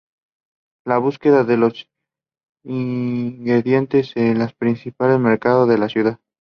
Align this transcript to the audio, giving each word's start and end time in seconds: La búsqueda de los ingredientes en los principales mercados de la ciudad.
La 0.83 0.97
búsqueda 0.97 1.43
de 1.43 1.57
los 1.57 1.87
ingredientes 2.63 4.13
en 4.17 4.39
los 4.39 4.51
principales 4.55 5.19
mercados 5.19 5.69
de 5.69 5.77
la 5.77 5.89
ciudad. 5.89 6.19